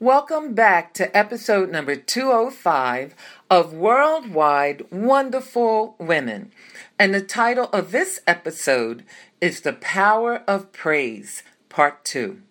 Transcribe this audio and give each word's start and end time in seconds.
Welcome 0.00 0.54
back 0.54 0.92
to 0.94 1.16
episode 1.16 1.70
number 1.70 1.94
205 1.94 3.14
of 3.48 3.72
Worldwide 3.72 4.84
Wonderful 4.90 5.94
Women. 6.00 6.50
And 6.98 7.14
the 7.14 7.20
title 7.20 7.66
of 7.72 7.92
this 7.92 8.20
episode 8.26 9.04
is 9.40 9.60
The 9.60 9.72
Power 9.72 10.42
of 10.48 10.72
Praise, 10.72 11.44
Part 11.68 12.04
2. 12.06 12.42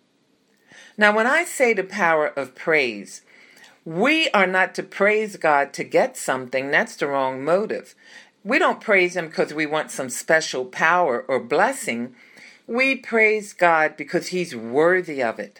Now, 0.97 1.13
when 1.13 1.27
I 1.27 1.43
say 1.43 1.73
the 1.73 1.83
power 1.83 2.27
of 2.27 2.55
praise, 2.55 3.23
we 3.83 4.29
are 4.29 4.47
not 4.47 4.73
to 4.75 4.83
praise 4.83 5.35
God 5.35 5.73
to 5.73 5.83
get 5.83 6.15
something. 6.15 6.71
That's 6.71 6.95
the 6.95 7.07
wrong 7.07 7.43
motive. 7.43 7.93
We 8.45 8.57
don't 8.57 8.79
praise 8.79 9.17
Him 9.17 9.27
because 9.27 9.53
we 9.53 9.65
want 9.65 9.91
some 9.91 10.09
special 10.09 10.63
power 10.63 11.25
or 11.27 11.41
blessing. 11.41 12.15
We 12.67 12.95
praise 12.95 13.51
God 13.51 13.97
because 13.97 14.27
He's 14.27 14.55
worthy 14.55 15.21
of 15.21 15.39
it. 15.39 15.59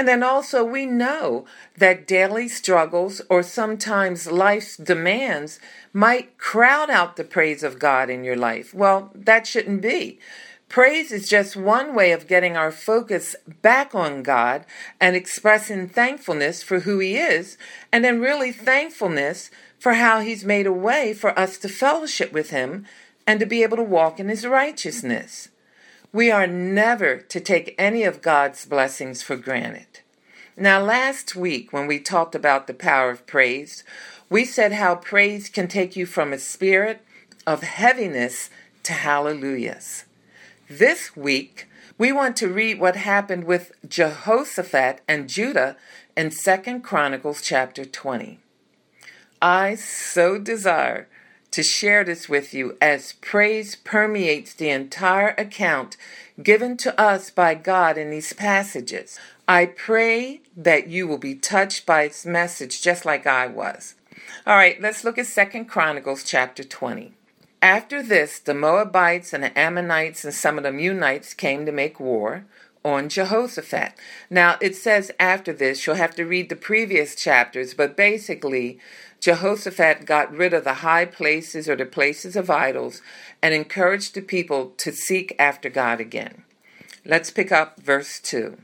And 0.00 0.08
then 0.08 0.22
also, 0.22 0.64
we 0.64 0.86
know 0.86 1.44
that 1.76 2.06
daily 2.06 2.48
struggles 2.48 3.20
or 3.28 3.42
sometimes 3.42 4.32
life's 4.32 4.78
demands 4.78 5.60
might 5.92 6.38
crowd 6.38 6.88
out 6.88 7.16
the 7.16 7.22
praise 7.22 7.62
of 7.62 7.78
God 7.78 8.08
in 8.08 8.24
your 8.24 8.34
life. 8.34 8.72
Well, 8.72 9.10
that 9.14 9.46
shouldn't 9.46 9.82
be. 9.82 10.18
Praise 10.70 11.12
is 11.12 11.28
just 11.28 11.54
one 11.54 11.94
way 11.94 12.12
of 12.12 12.26
getting 12.26 12.56
our 12.56 12.72
focus 12.72 13.36
back 13.60 13.94
on 13.94 14.22
God 14.22 14.64
and 14.98 15.14
expressing 15.14 15.86
thankfulness 15.86 16.62
for 16.62 16.80
who 16.80 16.98
He 16.98 17.18
is, 17.18 17.58
and 17.92 18.02
then 18.02 18.22
really 18.22 18.52
thankfulness 18.52 19.50
for 19.78 19.92
how 19.92 20.20
He's 20.20 20.46
made 20.46 20.66
a 20.66 20.72
way 20.72 21.12
for 21.12 21.38
us 21.38 21.58
to 21.58 21.68
fellowship 21.68 22.32
with 22.32 22.48
Him 22.48 22.86
and 23.26 23.38
to 23.38 23.44
be 23.44 23.62
able 23.62 23.76
to 23.76 23.82
walk 23.82 24.18
in 24.18 24.30
His 24.30 24.46
righteousness. 24.46 25.50
We 26.12 26.32
are 26.32 26.48
never 26.48 27.18
to 27.18 27.40
take 27.40 27.76
any 27.78 28.02
of 28.02 28.20
God's 28.20 28.66
blessings 28.66 29.22
for 29.22 29.36
granted. 29.36 30.00
Now, 30.56 30.82
last 30.82 31.36
week, 31.36 31.72
when 31.72 31.86
we 31.86 32.00
talked 32.00 32.34
about 32.34 32.66
the 32.66 32.74
power 32.74 33.10
of 33.10 33.26
praise, 33.28 33.84
we 34.28 34.44
said 34.44 34.72
how 34.72 34.96
praise 34.96 35.48
can 35.48 35.68
take 35.68 35.94
you 35.94 36.06
from 36.06 36.32
a 36.32 36.38
spirit 36.38 37.02
of 37.46 37.62
heaviness 37.62 38.50
to 38.82 38.92
hallelujahs. 38.92 40.04
This 40.68 41.16
week, 41.16 41.68
we 41.96 42.10
want 42.10 42.36
to 42.38 42.48
read 42.48 42.80
what 42.80 42.96
happened 42.96 43.44
with 43.44 43.70
Jehoshaphat 43.88 45.02
and 45.06 45.28
Judah 45.28 45.76
in 46.16 46.30
2 46.30 46.80
Chronicles 46.80 47.40
chapter 47.40 47.84
20. 47.84 48.40
I 49.40 49.76
so 49.76 50.38
desire 50.38 51.06
to 51.52 51.62
share 51.62 52.04
this 52.04 52.28
with 52.28 52.54
you 52.54 52.76
as 52.80 53.14
praise 53.14 53.76
permeates 53.76 54.54
the 54.54 54.70
entire 54.70 55.34
account 55.36 55.96
given 56.42 56.76
to 56.78 56.98
us 57.00 57.30
by 57.30 57.54
God 57.54 57.98
in 57.98 58.10
these 58.10 58.32
passages. 58.32 59.18
I 59.48 59.66
pray 59.66 60.42
that 60.56 60.88
you 60.88 61.08
will 61.08 61.18
be 61.18 61.34
touched 61.34 61.86
by 61.86 62.02
its 62.02 62.24
message 62.24 62.80
just 62.80 63.04
like 63.04 63.26
I 63.26 63.46
was. 63.46 63.94
All 64.46 64.56
right, 64.56 64.80
let's 64.80 65.04
look 65.04 65.18
at 65.18 65.26
Second 65.26 65.66
Chronicles 65.66 66.22
chapter 66.22 66.62
20. 66.62 67.12
After 67.62 68.02
this, 68.02 68.38
the 68.38 68.54
Moabites 68.54 69.32
and 69.32 69.44
the 69.44 69.58
Ammonites 69.58 70.24
and 70.24 70.32
some 70.32 70.56
of 70.56 70.64
the 70.64 70.70
Meunites 70.70 71.36
came 71.36 71.66
to 71.66 71.72
make 71.72 72.00
war 72.00 72.46
on 72.84 73.08
Jehoshaphat. 73.10 73.92
Now, 74.30 74.56
it 74.60 74.74
says 74.74 75.10
after 75.20 75.52
this, 75.52 75.86
you'll 75.86 75.96
have 75.96 76.14
to 76.14 76.24
read 76.24 76.48
the 76.48 76.56
previous 76.56 77.14
chapters, 77.14 77.74
but 77.74 77.96
basically, 77.96 78.78
Jehoshaphat 79.20 80.06
got 80.06 80.34
rid 80.34 80.54
of 80.54 80.64
the 80.64 80.74
high 80.74 81.04
places 81.04 81.68
or 81.68 81.76
the 81.76 81.84
places 81.84 82.36
of 82.36 82.50
idols 82.50 83.02
and 83.42 83.54
encouraged 83.54 84.14
the 84.14 84.22
people 84.22 84.72
to 84.78 84.92
seek 84.92 85.36
after 85.38 85.68
God 85.68 86.00
again. 86.00 86.44
Let's 87.04 87.30
pick 87.30 87.52
up 87.52 87.80
verse 87.80 88.18
2. 88.20 88.56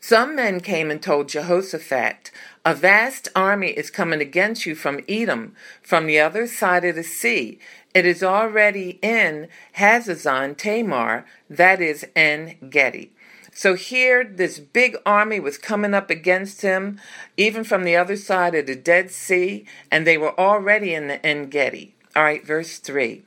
Some 0.00 0.36
men 0.36 0.60
came 0.60 0.90
and 0.90 1.02
told 1.02 1.28
Jehoshaphat, 1.28 2.30
A 2.64 2.74
vast 2.74 3.28
army 3.34 3.70
is 3.70 3.90
coming 3.90 4.20
against 4.20 4.64
you 4.64 4.74
from 4.74 5.00
Edom, 5.08 5.54
from 5.82 6.06
the 6.06 6.20
other 6.20 6.46
side 6.46 6.84
of 6.84 6.94
the 6.94 7.02
sea. 7.02 7.58
It 7.94 8.06
is 8.06 8.22
already 8.22 8.98
in 9.02 9.48
Hazazon 9.78 10.56
Tamar, 10.56 11.24
that 11.48 11.80
is, 11.80 12.06
En 12.14 12.56
Gedi. 12.70 13.10
So 13.56 13.72
here, 13.72 14.22
this 14.22 14.58
big 14.58 14.98
army 15.06 15.40
was 15.40 15.56
coming 15.56 15.94
up 15.94 16.10
against 16.10 16.60
him, 16.60 17.00
even 17.38 17.64
from 17.64 17.84
the 17.84 17.96
other 17.96 18.14
side 18.14 18.54
of 18.54 18.66
the 18.66 18.76
Dead 18.76 19.10
Sea, 19.10 19.64
and 19.90 20.06
they 20.06 20.18
were 20.18 20.38
already 20.38 20.92
in 20.92 21.08
the 21.08 21.24
En 21.24 21.48
Gedi. 21.48 21.94
All 22.14 22.24
right, 22.24 22.46
verse 22.46 22.76
3. 22.76 23.22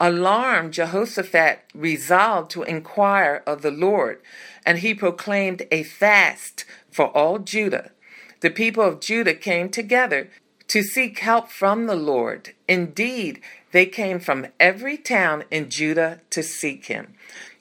Alarmed, 0.00 0.72
Jehoshaphat 0.72 1.60
resolved 1.72 2.50
to 2.50 2.64
inquire 2.64 3.44
of 3.46 3.62
the 3.62 3.70
Lord, 3.70 4.20
and 4.66 4.78
he 4.78 4.92
proclaimed 4.92 5.62
a 5.70 5.84
fast 5.84 6.64
for 6.90 7.06
all 7.16 7.38
Judah. 7.38 7.92
The 8.40 8.50
people 8.50 8.82
of 8.82 9.00
Judah 9.00 9.34
came 9.34 9.68
together 9.68 10.30
to 10.66 10.82
seek 10.82 11.20
help 11.20 11.48
from 11.48 11.86
the 11.86 11.94
Lord. 11.94 12.54
Indeed, 12.66 13.40
they 13.70 13.86
came 13.86 14.18
from 14.18 14.48
every 14.58 14.96
town 14.96 15.44
in 15.48 15.70
Judah 15.70 16.22
to 16.30 16.42
seek 16.42 16.86
him. 16.86 17.14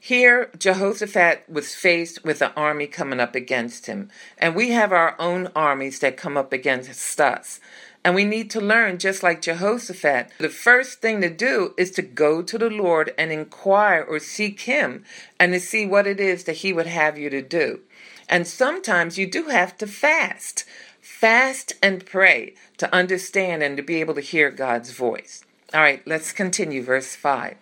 Here, 0.10 0.50
Jehoshaphat 0.58 1.44
was 1.48 1.76
faced 1.76 2.26
with 2.26 2.42
an 2.42 2.50
army 2.58 2.88
coming 2.88 3.20
up 3.20 3.36
against 3.36 3.86
him. 3.86 4.10
And 4.40 4.56
we 4.56 4.72
have 4.72 4.92
our 4.92 5.16
own 5.20 5.50
armies 5.56 6.00
that 6.00 6.18
come 6.18 6.36
up 6.36 6.52
against 6.52 7.22
us. 7.22 7.60
And 8.04 8.16
we 8.16 8.24
need 8.26 8.50
to 8.50 8.60
learn, 8.60 8.98
just 8.98 9.22
like 9.22 9.44
Jehoshaphat, 9.44 10.32
the 10.40 10.50
first 10.50 11.00
thing 11.00 11.22
to 11.22 11.30
do 11.30 11.76
is 11.78 11.92
to 11.92 12.02
go 12.02 12.42
to 12.42 12.58
the 12.58 12.72
Lord 12.72 13.14
and 13.20 13.32
inquire 13.32 14.02
or 14.02 14.18
seek 14.18 14.62
Him 14.62 15.04
and 15.40 15.54
to 15.54 15.60
see 15.60 15.86
what 15.86 16.08
it 16.08 16.20
is 16.20 16.46
that 16.46 16.64
He 16.64 16.74
would 16.74 16.88
have 16.88 17.20
you 17.20 17.30
to 17.30 17.44
do. 17.44 17.82
And 18.28 18.48
sometimes 18.48 19.20
you 19.20 19.30
do 19.30 19.44
have 19.50 19.78
to 19.78 19.86
fast. 19.86 20.66
Fast 21.00 21.74
and 21.84 22.04
pray 22.04 22.56
to 22.78 22.92
understand 22.92 23.62
and 23.62 23.78
to 23.78 23.84
be 23.84 24.00
able 24.00 24.16
to 24.16 24.22
hear 24.22 24.50
God's 24.50 24.90
voice. 24.90 25.44
All 25.72 25.82
right, 25.82 26.02
let's 26.08 26.32
continue. 26.32 26.82
Verse 26.82 27.16
5. 27.16 27.58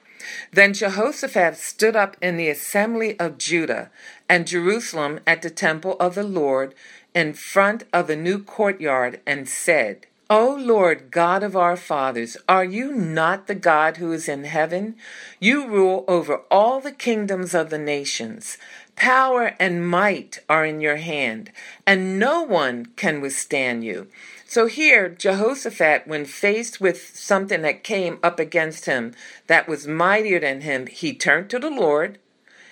Then 0.52 0.74
Jehoshaphat 0.74 1.58
stood 1.58 1.96
up 1.96 2.18
in 2.22 2.38
the 2.38 2.50
assembly 2.50 3.20
of 3.20 3.38
Judah 3.38 3.90
and 4.28 4.48
Jerusalem 4.48 5.20
at 5.26 5.42
the 5.42 5.50
temple 5.50 5.96
of 6.00 6.16
the 6.16 6.24
Lord 6.24 6.74
in 7.14 7.34
front 7.34 7.84
of 7.92 8.08
the 8.08 8.16
new 8.16 8.40
courtyard 8.44 9.20
and 9.26 9.48
said, 9.48 10.06
O 10.30 10.58
Lord 10.60 11.10
God 11.10 11.42
of 11.42 11.56
our 11.56 11.78
fathers, 11.78 12.36
are 12.50 12.66
you 12.66 12.92
not 12.92 13.48
the 13.48 13.56
God 13.56 13.96
who 13.96 14.12
is 14.12 14.28
in 14.28 14.44
heaven? 14.44 14.98
You 15.40 15.68
rule 15.68 16.04
over 16.08 16.42
all 16.52 16.82
the 16.82 16.92
kingdoms 16.92 17.54
of 17.54 17.70
the 17.70 17.78
nations. 17.78 18.58
Power 18.98 19.56
and 19.58 19.88
might 19.88 20.40
are 20.50 20.66
in 20.66 20.82
your 20.82 20.98
hand, 20.98 21.52
and 21.86 22.20
no 22.20 22.42
one 22.42 22.88
can 22.98 23.22
withstand 23.22 23.86
you. 23.86 24.08
So 24.50 24.68
here, 24.68 25.10
Jehoshaphat, 25.10 26.08
when 26.08 26.24
faced 26.24 26.80
with 26.80 27.18
something 27.18 27.64
that 27.64 27.84
came 27.84 28.18
up 28.24 28.40
against 28.40 28.86
him 28.86 29.14
that 29.48 29.68
was 29.68 29.86
mightier 29.88 30.40
than 30.40 30.62
him, 30.62 30.88
he 30.88 31.14
turned 31.14 31.50
to 31.50 31.60
the 31.60 31.70
Lord. 31.70 32.18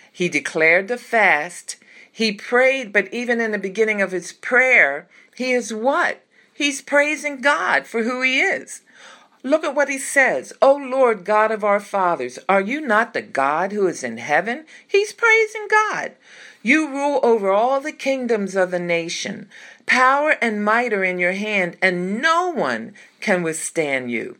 He 0.09 0.29
declared 0.29 0.87
the 0.87 0.97
fast. 0.97 1.75
He 2.09 2.31
prayed, 2.31 2.93
but 2.93 3.13
even 3.13 3.41
in 3.41 3.51
the 3.51 3.57
beginning 3.57 4.01
of 4.01 4.13
his 4.13 4.31
prayer, 4.31 5.09
he 5.35 5.51
is 5.51 5.73
what? 5.73 6.23
He's 6.53 6.81
praising 6.81 7.41
God 7.41 7.85
for 7.85 8.03
who 8.03 8.21
he 8.21 8.39
is. 8.39 8.81
Look 9.43 9.65
at 9.65 9.75
what 9.75 9.89
he 9.89 9.97
says. 9.97 10.53
O 10.61 10.75
Lord 10.75 11.25
God 11.25 11.51
of 11.51 11.65
our 11.65 11.81
fathers, 11.81 12.39
are 12.47 12.61
you 12.61 12.79
not 12.79 13.13
the 13.13 13.21
God 13.21 13.73
who 13.73 13.85
is 13.87 14.01
in 14.01 14.17
heaven? 14.17 14.65
He's 14.87 15.11
praising 15.11 15.67
God. 15.69 16.13
You 16.65 16.89
rule 16.89 17.19
over 17.21 17.51
all 17.51 17.79
the 17.79 17.91
kingdoms 17.91 18.55
of 18.55 18.71
the 18.71 18.79
nation. 18.79 19.49
Power 19.85 20.31
and 20.41 20.65
might 20.65 20.93
are 20.93 21.03
in 21.03 21.19
your 21.19 21.33
hand, 21.33 21.77
and 21.79 22.19
no 22.19 22.49
one 22.49 22.95
can 23.21 23.43
withstand 23.43 24.09
you. 24.09 24.37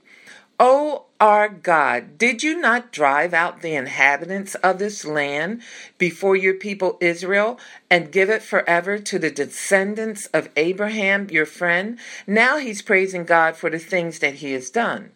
O 0.60 1.06
our 1.22 1.48
God, 1.48 2.18
did 2.18 2.42
you 2.42 2.60
not 2.60 2.92
drive 2.92 3.32
out 3.36 3.62
the 3.62 3.76
inhabitants 3.76 4.56
of 4.56 4.80
this 4.80 5.06
land 5.06 5.62
before 6.00 6.36
your 6.36 6.56
people 6.56 6.98
Israel 7.00 7.60
and 7.92 8.12
give 8.12 8.32
it 8.32 8.42
forever 8.42 8.98
to 8.98 9.20
the 9.20 9.30
descendants 9.30 10.26
of 10.34 10.50
Abraham, 10.56 11.30
your 11.30 11.46
friend? 11.46 12.00
Now 12.26 12.58
he's 12.58 12.82
praising 12.82 13.26
God 13.26 13.56
for 13.56 13.70
the 13.70 13.78
things 13.78 14.18
that 14.18 14.36
he 14.36 14.54
has 14.54 14.72
done. 14.72 15.12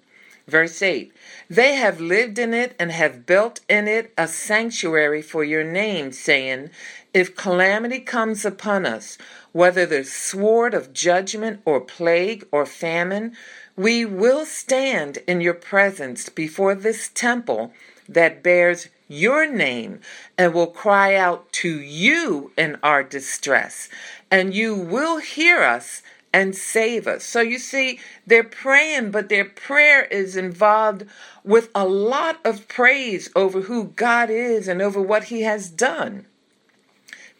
Verse 0.50 0.81
8 0.81 1.13
They 1.47 1.75
have 1.75 2.01
lived 2.01 2.39
in 2.39 2.56
it 2.56 2.75
and 2.79 2.91
have 2.91 3.27
built 3.27 3.59
in 3.69 3.88
it 3.88 4.11
a 4.17 4.27
sanctuary 4.27 5.21
for 5.21 5.44
your 5.44 5.63
name, 5.63 6.11
saying, 6.11 6.71
If 7.11 7.35
calamity 7.35 8.01
comes 8.01 8.45
upon 8.45 8.85
us, 8.85 9.17
whether 9.51 9.88
the 9.88 10.03
sword 10.03 10.75
of 10.75 10.94
judgment 10.94 11.61
or 11.65 11.81
plague 11.81 12.45
or 12.51 12.67
famine, 12.67 13.35
we 13.75 14.06
will 14.06 14.45
stand 14.45 15.17
in 15.25 15.41
your 15.41 15.56
presence 15.56 16.29
before 16.29 16.75
this 16.75 17.09
temple 17.09 17.73
that 18.07 18.44
bears 18.44 18.89
your 19.07 19.51
name 19.51 20.01
and 20.38 20.53
will 20.53 20.67
cry 20.67 21.15
out 21.15 21.51
to 21.53 21.79
you 21.81 22.51
in 22.56 22.77
our 22.83 23.01
distress, 23.01 23.89
and 24.29 24.53
you 24.53 24.75
will 24.75 25.17
hear 25.17 25.63
us 25.63 26.03
and 26.31 26.56
save 26.56 27.07
us. 27.07 27.23
So 27.23 27.41
you 27.41 27.57
see, 27.57 28.00
they're 28.27 28.44
praying, 28.44 29.09
but 29.09 29.29
their 29.29 29.45
prayer 29.45 30.03
is 30.06 30.35
involved 30.38 31.06
with 31.44 31.71
a 31.73 31.85
lot 31.85 32.39
of 32.45 32.67
praise 32.67 33.31
over 33.35 33.61
who 33.61 33.85
God 33.85 34.29
is 34.29 34.67
and 34.67 34.79
over 34.79 35.01
what 35.01 35.25
He 35.25 35.41
has 35.41 35.71
done. 35.71 36.27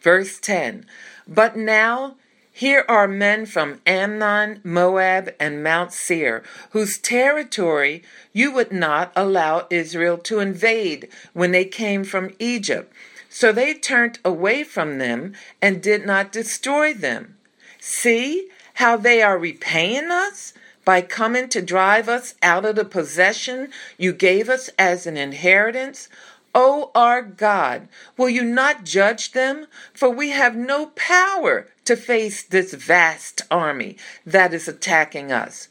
Verse 0.00 0.38
10 0.40 0.86
But 1.28 1.56
now 1.56 2.16
here 2.52 2.84
are 2.88 3.08
men 3.08 3.46
from 3.46 3.80
Ammon, 3.86 4.60
Moab, 4.64 5.34
and 5.38 5.62
Mount 5.62 5.92
Seir, 5.92 6.42
whose 6.70 6.98
territory 6.98 8.02
you 8.32 8.52
would 8.52 8.72
not 8.72 9.12
allow 9.16 9.66
Israel 9.70 10.18
to 10.18 10.40
invade 10.40 11.08
when 11.32 11.52
they 11.52 11.64
came 11.64 12.04
from 12.04 12.34
Egypt. 12.38 12.92
So 13.28 13.52
they 13.52 13.74
turned 13.74 14.18
away 14.24 14.64
from 14.64 14.98
them 14.98 15.34
and 15.62 15.82
did 15.82 16.04
not 16.04 16.32
destroy 16.32 16.92
them. 16.92 17.36
See 17.78 18.48
how 18.74 18.96
they 18.96 19.22
are 19.22 19.38
repaying 19.38 20.10
us? 20.10 20.52
by 20.84 21.00
coming 21.00 21.48
to 21.48 21.62
drive 21.62 22.08
us 22.08 22.34
out 22.42 22.64
of 22.64 22.74
the 22.74 22.84
possession 22.84 23.68
you 23.98 24.12
gave 24.12 24.48
us 24.48 24.70
as 24.78 25.06
an 25.06 25.16
inheritance? 25.16 26.08
O 26.54 26.90
our 26.94 27.22
God, 27.22 27.88
will 28.16 28.28
you 28.28 28.42
not 28.42 28.84
judge 28.84 29.32
them? 29.32 29.66
For 29.94 30.10
we 30.10 30.30
have 30.30 30.56
no 30.56 30.86
power 30.86 31.68
to 31.84 31.96
face 31.96 32.42
this 32.42 32.74
vast 32.74 33.42
army 33.50 33.96
that 34.26 34.52
is 34.52 34.66
attacking 34.66 35.30
us. 35.30 35.68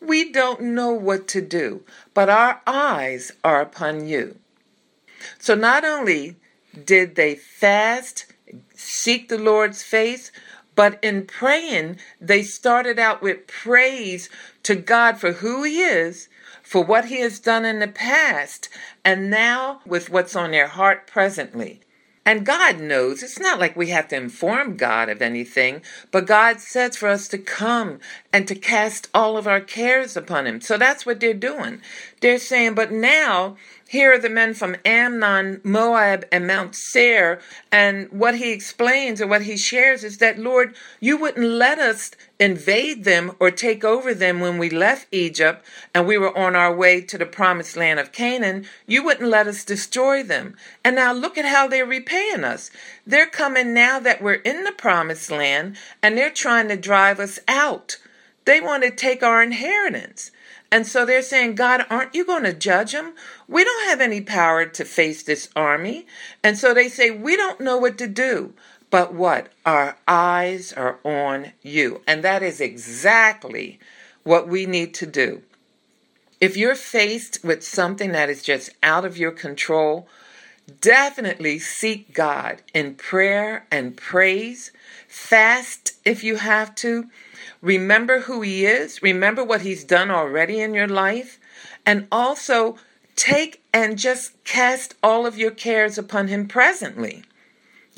We 0.00 0.32
don't 0.32 0.60
know 0.60 0.92
what 0.92 1.28
to 1.28 1.40
do, 1.40 1.82
but 2.14 2.28
our 2.28 2.60
eyes 2.66 3.32
are 3.44 3.60
upon 3.60 4.06
you. 4.06 4.36
So 5.38 5.54
not 5.54 5.84
only 5.84 6.36
did 6.84 7.16
they 7.16 7.34
fast, 7.34 8.26
seek 8.74 9.28
the 9.28 9.38
Lord's 9.38 9.82
face, 9.82 10.32
but 10.74 10.98
in 11.02 11.26
praying, 11.26 11.98
they 12.20 12.42
started 12.42 12.98
out 12.98 13.22
with 13.22 13.46
praise 13.46 14.28
to 14.62 14.74
God 14.74 15.18
for 15.18 15.32
who 15.32 15.62
He 15.64 15.80
is 15.80 16.28
for 16.70 16.84
what 16.84 17.06
he 17.06 17.20
has 17.20 17.40
done 17.40 17.64
in 17.64 17.80
the 17.80 17.88
past 17.88 18.68
and 19.04 19.28
now 19.28 19.80
with 19.84 20.08
what's 20.08 20.36
on 20.36 20.52
their 20.52 20.68
heart 20.68 21.04
presently. 21.04 21.80
And 22.24 22.46
God 22.46 22.78
knows. 22.78 23.24
It's 23.24 23.40
not 23.40 23.58
like 23.58 23.74
we 23.74 23.88
have 23.88 24.06
to 24.08 24.16
inform 24.16 24.76
God 24.76 25.08
of 25.08 25.20
anything, 25.20 25.82
but 26.12 26.28
God 26.28 26.60
says 26.60 26.96
for 26.96 27.08
us 27.08 27.26
to 27.28 27.38
come 27.38 27.98
and 28.32 28.46
to 28.46 28.54
cast 28.54 29.08
all 29.12 29.36
of 29.36 29.48
our 29.48 29.60
cares 29.60 30.16
upon 30.16 30.46
Him. 30.46 30.60
So 30.60 30.78
that's 30.78 31.04
what 31.04 31.18
they're 31.18 31.34
doing. 31.34 31.80
They're 32.20 32.38
saying, 32.38 32.76
but 32.76 32.92
now 32.92 33.56
here 33.90 34.12
are 34.12 34.18
the 34.18 34.30
men 34.30 34.54
from 34.54 34.76
Ammon, 34.84 35.60
Moab, 35.64 36.24
and 36.30 36.46
Mount 36.46 36.76
Seir. 36.76 37.40
And 37.72 38.08
what 38.12 38.36
he 38.36 38.52
explains 38.52 39.20
or 39.20 39.26
what 39.26 39.42
he 39.42 39.56
shares 39.56 40.04
is 40.04 40.18
that, 40.18 40.38
Lord, 40.38 40.76
you 41.00 41.16
wouldn't 41.16 41.44
let 41.44 41.80
us 41.80 42.12
invade 42.38 43.02
them 43.02 43.32
or 43.40 43.50
take 43.50 43.82
over 43.82 44.14
them 44.14 44.38
when 44.38 44.58
we 44.58 44.70
left 44.70 45.08
Egypt 45.10 45.66
and 45.92 46.06
we 46.06 46.16
were 46.16 46.38
on 46.38 46.54
our 46.54 46.72
way 46.72 47.00
to 47.00 47.18
the 47.18 47.26
promised 47.26 47.76
land 47.76 47.98
of 47.98 48.12
Canaan. 48.12 48.64
You 48.86 49.02
wouldn't 49.02 49.28
let 49.28 49.48
us 49.48 49.64
destroy 49.64 50.22
them. 50.22 50.54
And 50.84 50.94
now 50.94 51.12
look 51.12 51.36
at 51.36 51.44
how 51.44 51.66
they're 51.66 51.84
repaying 51.84 52.44
us. 52.44 52.70
They're 53.04 53.26
coming 53.26 53.74
now 53.74 53.98
that 53.98 54.22
we're 54.22 54.34
in 54.34 54.62
the 54.62 54.70
promised 54.70 55.32
land 55.32 55.76
and 56.00 56.16
they're 56.16 56.30
trying 56.30 56.68
to 56.68 56.76
drive 56.76 57.18
us 57.18 57.40
out. 57.48 57.96
They 58.44 58.60
want 58.60 58.84
to 58.84 58.92
take 58.92 59.24
our 59.24 59.42
inheritance. 59.42 60.30
And 60.72 60.86
so 60.86 61.04
they're 61.04 61.22
saying, 61.22 61.56
God, 61.56 61.84
aren't 61.90 62.14
you 62.14 62.24
going 62.24 62.44
to 62.44 62.52
judge 62.52 62.92
them? 62.92 63.14
We 63.48 63.64
don't 63.64 63.88
have 63.88 64.00
any 64.00 64.20
power 64.20 64.66
to 64.66 64.84
face 64.84 65.22
this 65.22 65.48
army. 65.56 66.06
And 66.44 66.56
so 66.56 66.72
they 66.72 66.88
say, 66.88 67.10
We 67.10 67.36
don't 67.36 67.60
know 67.60 67.76
what 67.76 67.98
to 67.98 68.06
do. 68.06 68.54
But 68.90 69.14
what? 69.14 69.52
Our 69.64 69.96
eyes 70.06 70.72
are 70.72 70.98
on 71.04 71.52
you. 71.62 72.02
And 72.06 72.22
that 72.24 72.42
is 72.42 72.60
exactly 72.60 73.78
what 74.22 74.48
we 74.48 74.66
need 74.66 74.94
to 74.94 75.06
do. 75.06 75.42
If 76.40 76.56
you're 76.56 76.74
faced 76.74 77.44
with 77.44 77.62
something 77.62 78.12
that 78.12 78.30
is 78.30 78.42
just 78.42 78.70
out 78.82 79.04
of 79.04 79.18
your 79.18 79.30
control, 79.30 80.08
definitely 80.80 81.58
seek 81.58 82.14
God 82.14 82.62
in 82.72 82.94
prayer 82.94 83.66
and 83.70 83.96
praise. 83.96 84.72
Fast 85.06 85.94
if 86.04 86.24
you 86.24 86.36
have 86.36 86.74
to 86.76 87.08
Remember 87.62 88.20
who 88.20 88.40
He 88.40 88.64
is. 88.64 89.02
Remember 89.02 89.44
what 89.44 89.60
He's 89.62 89.84
done 89.84 90.10
already 90.10 90.60
in 90.60 90.74
your 90.74 90.88
life. 90.88 91.38
And 91.84 92.06
also 92.10 92.76
take 93.16 93.62
and 93.72 93.98
just 93.98 94.42
cast 94.44 94.94
all 95.02 95.26
of 95.26 95.38
your 95.38 95.50
cares 95.50 95.98
upon 95.98 96.28
Him 96.28 96.48
presently. 96.48 97.22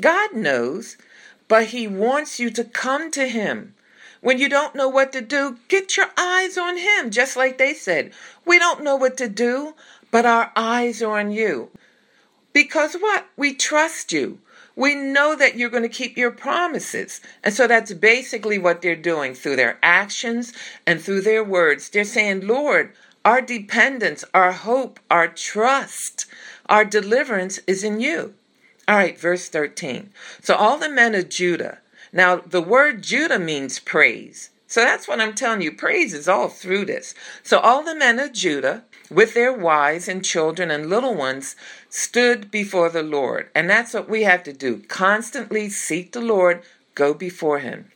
God 0.01 0.35
knows, 0.35 0.97
but 1.49 1.67
He 1.67 1.87
wants 1.87 2.41
you 2.41 2.51
to 2.51 2.65
come 2.65 3.11
to 3.13 3.29
Him. 3.29 3.75
When 4.21 4.39
you 4.39 4.49
don't 4.49 4.75
know 4.75 4.89
what 4.89 5.13
to 5.13 5.21
do, 5.21 5.59
get 5.69 5.97
your 5.97 6.11
eyes 6.17 6.57
on 6.57 6.77
Him, 6.77 7.11
just 7.11 7.37
like 7.37 7.59
they 7.59 7.75
said. 7.75 8.13
We 8.45 8.59
don't 8.59 8.85
know 8.85 8.97
what 8.97 9.17
to 9.19 9.29
do, 9.29 9.75
but 10.11 10.27
our 10.27 10.53
eyes 10.55 11.03
are 11.03 11.19
on 11.19 11.33
you. 11.33 11.71
Because 12.53 12.95
what? 12.95 13.27
We 13.37 13.55
trust 13.55 14.13
you. 14.13 14.39
We 14.75 14.95
know 14.95 15.37
that 15.37 15.57
you're 15.57 15.71
going 15.71 15.83
to 15.83 15.89
keep 15.89 16.17
your 16.17 16.31
promises. 16.31 17.21
And 17.45 17.53
so 17.53 17.67
that's 17.67 17.93
basically 17.93 18.59
what 18.59 18.83
they're 18.83 18.97
doing 18.97 19.35
through 19.35 19.57
their 19.57 19.79
actions 19.83 20.53
and 20.87 21.01
through 21.01 21.23
their 21.23 21.45
words. 21.45 21.89
They're 21.89 22.05
saying, 22.05 22.47
Lord, 22.47 22.93
our 23.25 23.41
dependence, 23.41 24.25
our 24.33 24.53
hope, 24.53 24.99
our 25.11 25.29
trust, 25.29 26.27
our 26.67 26.85
deliverance 26.85 27.61
is 27.67 27.85
in 27.85 28.01
you. 28.01 28.35
All 28.89 28.97
right, 28.97 29.19
verse 29.19 29.49
13. 29.49 30.11
So 30.41 30.55
all 30.55 30.79
the 30.79 30.89
men 30.89 31.15
of 31.15 31.29
Judah, 31.29 31.79
now 32.13 32.37
the 32.37 32.63
word 32.63 33.03
Judah 33.03 33.39
means 33.39 33.79
praise. 33.79 34.51
So 34.73 34.81
that's 34.81 35.07
what 35.07 35.21
I'm 35.21 35.35
telling 35.35 35.61
you. 35.61 35.71
Praise 35.71 36.15
is 36.15 36.27
all 36.27 36.49
through 36.49 36.87
this. 36.87 37.15
So 37.43 37.59
all 37.59 37.85
the 37.85 37.95
men 37.95 38.19
of 38.19 38.33
Judah, 38.33 38.85
with 39.11 39.35
their 39.35 39.53
wives 39.53 40.09
and 40.09 40.25
children 40.25 40.71
and 40.71 40.89
little 40.89 41.15
ones, 41.15 41.57
stood 41.91 42.51
before 42.51 42.89
the 42.89 43.03
Lord. 43.03 43.51
And 43.55 43.69
that's 43.69 43.93
what 43.93 44.09
we 44.09 44.23
have 44.23 44.43
to 44.45 44.53
do 44.55 44.79
constantly 44.89 45.69
seek 45.69 46.13
the 46.13 46.23
Lord, 46.23 46.63
go 46.95 47.13
before 47.13 47.59
him. 47.59 47.91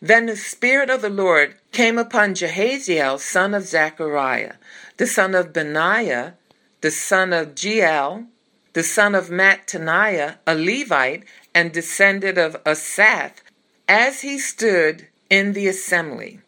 Then 0.00 0.24
the 0.24 0.36
Spirit 0.36 0.88
of 0.88 1.02
the 1.02 1.10
Lord 1.10 1.56
came 1.70 1.98
upon 1.98 2.34
Jehaziel, 2.34 3.20
son 3.20 3.52
of 3.52 3.64
Zechariah, 3.64 4.54
the 4.96 5.06
son 5.06 5.34
of 5.34 5.52
Benaiah, 5.52 6.32
the 6.80 6.90
son 6.90 7.34
of 7.34 7.54
Jeiel, 7.54 8.26
the 8.72 8.82
son 8.82 9.14
of 9.14 9.28
Mattaniah, 9.28 10.36
a 10.46 10.54
Levite, 10.54 11.24
and 11.54 11.72
descendant 11.72 12.38
of 12.38 12.56
Asaph, 12.64 13.42
as 13.86 14.22
he 14.22 14.38
stood 14.38 15.08
in 15.32 15.54
the 15.54 15.66
assembly. 15.66 16.40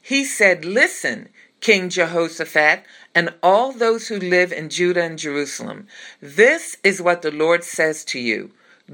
He 0.00 0.22
said, 0.22 0.62
Listen, 0.62 1.30
King 1.60 1.88
Jehoshaphat, 1.88 2.84
and 3.14 3.32
all 3.42 3.72
those 3.72 4.08
who 4.08 4.18
live 4.18 4.52
in 4.52 4.68
Judah 4.68 5.02
and 5.02 5.18
Jerusalem. 5.18 5.86
This 6.20 6.76
is 6.84 7.00
what 7.00 7.22
the 7.22 7.30
Lord 7.30 7.64
says 7.64 8.04
to 8.04 8.20
you 8.20 8.50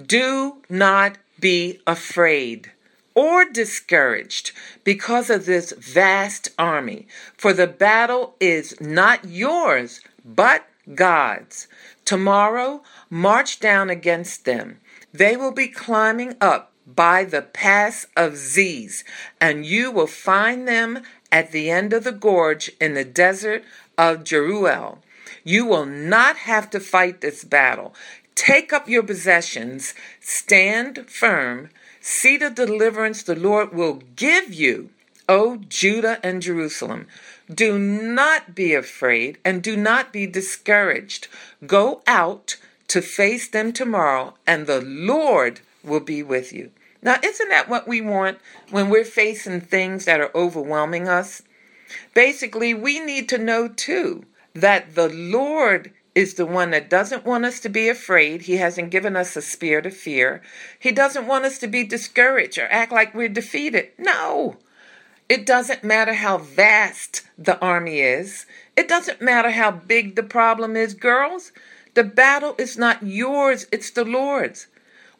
Do 0.06 0.62
not 0.70 1.18
be 1.40 1.80
afraid 1.88 2.70
or 3.16 3.44
discouraged 3.44 4.52
because 4.84 5.28
of 5.28 5.44
this 5.44 5.72
vast 5.72 6.50
army, 6.56 7.08
for 7.36 7.52
the 7.52 7.66
battle 7.66 8.36
is 8.38 8.80
not 8.80 9.24
yours, 9.24 10.00
but 10.24 10.64
God's. 10.94 11.66
Tomorrow, 12.04 12.82
march 13.10 13.58
down 13.58 13.90
against 13.90 14.44
them. 14.44 14.78
They 15.12 15.36
will 15.36 15.52
be 15.52 15.66
climbing 15.66 16.36
up 16.40 16.71
by 16.86 17.24
the 17.24 17.42
pass 17.42 18.06
of 18.16 18.36
Ziz, 18.36 19.04
and 19.40 19.64
you 19.64 19.90
will 19.90 20.06
find 20.06 20.66
them 20.66 21.02
at 21.30 21.52
the 21.52 21.70
end 21.70 21.92
of 21.92 22.04
the 22.04 22.12
gorge 22.12 22.70
in 22.80 22.94
the 22.94 23.04
desert 23.04 23.64
of 23.96 24.24
Jeruel. 24.24 24.98
You 25.44 25.66
will 25.66 25.86
not 25.86 26.36
have 26.38 26.70
to 26.70 26.80
fight 26.80 27.20
this 27.20 27.44
battle. 27.44 27.94
Take 28.34 28.72
up 28.72 28.88
your 28.88 29.02
possessions, 29.02 29.94
stand 30.20 31.08
firm, 31.08 31.70
see 32.00 32.36
the 32.36 32.50
deliverance 32.50 33.22
the 33.22 33.36
Lord 33.36 33.72
will 33.72 34.02
give 34.16 34.52
you, 34.52 34.90
O 35.28 35.56
Judah 35.68 36.18
and 36.22 36.42
Jerusalem. 36.42 37.06
Do 37.52 37.78
not 37.78 38.54
be 38.54 38.74
afraid 38.74 39.38
and 39.44 39.62
do 39.62 39.76
not 39.76 40.12
be 40.12 40.26
discouraged. 40.26 41.28
Go 41.66 42.02
out 42.06 42.56
to 42.88 43.00
face 43.00 43.48
them 43.48 43.72
tomorrow, 43.72 44.34
and 44.46 44.66
the 44.66 44.80
Lord 44.80 45.60
will 45.84 46.00
be 46.00 46.22
with 46.22 46.52
you. 46.52 46.70
Now, 47.02 47.16
isn't 47.22 47.48
that 47.48 47.68
what 47.68 47.88
we 47.88 48.00
want 48.00 48.38
when 48.70 48.88
we're 48.88 49.04
facing 49.04 49.60
things 49.60 50.04
that 50.04 50.20
are 50.20 50.30
overwhelming 50.34 51.08
us? 51.08 51.42
Basically, 52.14 52.74
we 52.74 53.00
need 53.00 53.28
to 53.30 53.38
know 53.38 53.68
too 53.68 54.24
that 54.54 54.94
the 54.94 55.08
Lord 55.08 55.92
is 56.14 56.34
the 56.34 56.46
one 56.46 56.70
that 56.70 56.90
doesn't 56.90 57.24
want 57.24 57.44
us 57.44 57.58
to 57.60 57.68
be 57.68 57.88
afraid. 57.88 58.42
He 58.42 58.56
hasn't 58.56 58.90
given 58.90 59.16
us 59.16 59.34
a 59.34 59.42
spirit 59.42 59.86
of 59.86 59.96
fear. 59.96 60.42
He 60.78 60.92
doesn't 60.92 61.26
want 61.26 61.44
us 61.44 61.58
to 61.60 61.66
be 61.66 61.84
discouraged 61.84 62.58
or 62.58 62.68
act 62.70 62.92
like 62.92 63.14
we're 63.14 63.28
defeated. 63.28 63.88
No. 63.98 64.58
It 65.28 65.46
doesn't 65.46 65.82
matter 65.82 66.14
how 66.14 66.38
vast 66.38 67.22
the 67.38 67.58
army 67.60 68.00
is. 68.00 68.44
It 68.76 68.88
doesn't 68.88 69.22
matter 69.22 69.50
how 69.50 69.70
big 69.70 70.14
the 70.14 70.22
problem 70.22 70.76
is, 70.76 70.92
girls. 70.94 71.52
The 71.94 72.04
battle 72.04 72.54
is 72.58 72.76
not 72.76 73.02
yours, 73.02 73.66
it's 73.72 73.90
the 73.90 74.04
Lord's. 74.04 74.66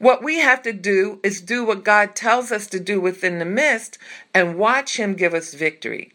What 0.03 0.21
we 0.21 0.41
have 0.41 0.63
to 0.63 0.73
do 0.73 1.21
is 1.23 1.41
do 1.41 1.65
what 1.65 1.85
God 1.85 2.17
tells 2.17 2.51
us 2.51 2.67
to 2.67 2.81
do 2.81 3.01
within 3.01 3.39
the 3.39 3.45
midst 3.45 3.99
and 4.35 4.59
watch 4.59 4.97
Him 4.97 5.15
give 5.15 5.33
us 5.33 5.55
victory. 5.55 6.11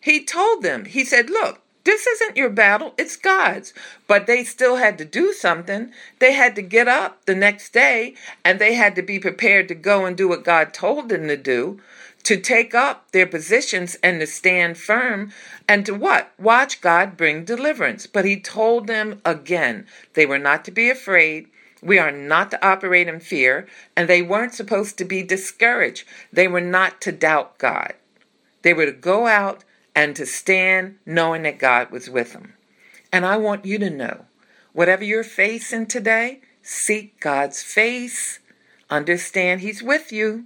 He 0.00 0.24
told 0.24 0.62
them, 0.62 0.84
He 0.84 1.04
said, 1.04 1.28
Look, 1.28 1.60
this 1.82 2.06
isn't 2.06 2.36
your 2.36 2.50
battle, 2.50 2.94
it's 2.96 3.16
God's. 3.16 3.74
But 4.06 4.28
they 4.28 4.44
still 4.44 4.76
had 4.76 4.96
to 4.98 5.04
do 5.04 5.32
something. 5.32 5.90
They 6.20 6.34
had 6.34 6.54
to 6.54 6.62
get 6.62 6.86
up 6.86 7.26
the 7.26 7.34
next 7.34 7.72
day 7.72 8.14
and 8.44 8.60
they 8.60 8.74
had 8.74 8.94
to 8.94 9.02
be 9.02 9.18
prepared 9.18 9.66
to 9.66 9.74
go 9.74 10.04
and 10.04 10.16
do 10.16 10.28
what 10.28 10.44
God 10.44 10.72
told 10.72 11.08
them 11.08 11.26
to 11.26 11.36
do, 11.36 11.80
to 12.22 12.36
take 12.36 12.76
up 12.76 13.10
their 13.10 13.26
positions 13.26 13.96
and 14.04 14.20
to 14.20 14.26
stand 14.28 14.78
firm 14.78 15.32
and 15.66 15.84
to 15.86 15.94
what? 15.94 16.30
Watch 16.38 16.80
God 16.80 17.16
bring 17.16 17.44
deliverance. 17.44 18.06
But 18.06 18.24
He 18.24 18.38
told 18.38 18.86
them 18.86 19.20
again 19.24 19.88
they 20.14 20.26
were 20.26 20.38
not 20.38 20.64
to 20.66 20.70
be 20.70 20.88
afraid. 20.88 21.48
We 21.82 21.98
are 21.98 22.12
not 22.12 22.50
to 22.52 22.66
operate 22.66 23.08
in 23.08 23.18
fear, 23.18 23.66
and 23.96 24.08
they 24.08 24.22
weren't 24.22 24.54
supposed 24.54 24.96
to 24.98 25.04
be 25.04 25.22
discouraged. 25.22 26.06
They 26.32 26.46
were 26.46 26.60
not 26.60 27.00
to 27.02 27.12
doubt 27.12 27.58
God. 27.58 27.94
They 28.62 28.72
were 28.72 28.86
to 28.86 28.92
go 28.92 29.26
out 29.26 29.64
and 29.94 30.14
to 30.16 30.24
stand 30.24 30.98
knowing 31.04 31.42
that 31.42 31.58
God 31.58 31.90
was 31.90 32.08
with 32.08 32.32
them. 32.32 32.54
And 33.12 33.26
I 33.26 33.36
want 33.36 33.66
you 33.66 33.78
to 33.78 33.90
know 33.90 34.26
whatever 34.72 35.04
you're 35.04 35.24
facing 35.24 35.86
today, 35.86 36.40
seek 36.62 37.20
God's 37.20 37.62
face, 37.62 38.38
understand 38.88 39.60
He's 39.60 39.82
with 39.82 40.12
you. 40.12 40.44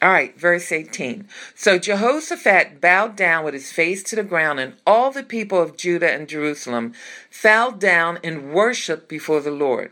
All 0.00 0.10
right, 0.10 0.38
verse 0.38 0.70
18. 0.70 1.26
So 1.56 1.76
Jehoshaphat 1.76 2.80
bowed 2.80 3.16
down 3.16 3.44
with 3.44 3.52
his 3.52 3.72
face 3.72 4.04
to 4.04 4.16
the 4.16 4.22
ground, 4.22 4.60
and 4.60 4.74
all 4.86 5.10
the 5.10 5.24
people 5.24 5.60
of 5.60 5.76
Judah 5.76 6.12
and 6.12 6.28
Jerusalem 6.28 6.92
fell 7.30 7.72
down 7.72 8.20
in 8.22 8.52
worship 8.52 9.08
before 9.08 9.40
the 9.40 9.50
Lord. 9.50 9.90